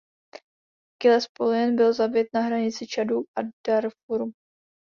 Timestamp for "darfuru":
3.67-4.31